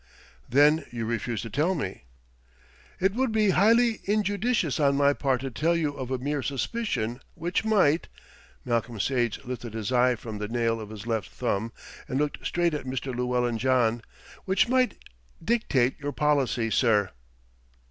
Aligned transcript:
"Then 0.49 0.83
you 0.91 1.05
refuse 1.05 1.43
to 1.43 1.49
tell 1.51 1.75
me?" 1.75 2.05
"It 2.99 3.13
would 3.13 3.31
be 3.31 3.51
highly 3.51 3.99
injudicious 4.05 4.79
on 4.79 4.95
my 4.95 5.13
part 5.13 5.41
to 5.41 5.51
tell 5.51 5.75
you 5.75 5.93
of 5.93 6.09
a 6.09 6.17
mere 6.17 6.41
suspicion 6.41 7.19
which 7.35 7.63
might" 7.63 8.07
Malcolm 8.65 8.99
Sage 8.99 9.39
lifted 9.45 9.75
his 9.75 9.91
eye 9.91 10.15
from 10.15 10.39
the 10.39 10.47
nail 10.47 10.81
of 10.81 10.89
his 10.89 11.05
left 11.05 11.29
thumb, 11.29 11.71
and 12.07 12.17
looked 12.17 12.43
straight 12.43 12.73
at 12.73 12.85
Mr. 12.87 13.15
Llewellyn 13.15 13.59
John 13.59 14.01
"which 14.45 14.67
might 14.67 14.95
dictate 15.45 15.99
your 15.99 16.13
policy, 16.13 16.71
sir." 16.71 17.11